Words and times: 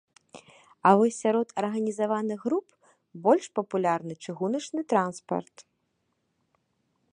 А 0.91 0.93
вось 0.99 1.19
сярод 1.25 1.47
арганізаваных 1.63 2.39
груп 2.47 2.67
больш 3.27 3.45
папулярны 3.59 4.13
чыгуначны 4.25 4.81
транспарт. 4.95 5.55